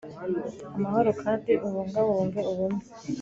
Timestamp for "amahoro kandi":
0.77-1.51